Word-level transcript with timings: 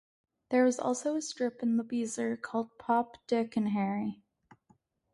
There 0.49 0.63
was 0.63 0.79
also 0.79 1.15
a 1.15 1.21
strip 1.21 1.61
in 1.61 1.77
The 1.77 1.83
Beezer 1.83 2.35
called 2.35 2.75
Pop, 2.79 3.17
Dick 3.27 3.55
and 3.55 3.69
Harry. 3.69 4.23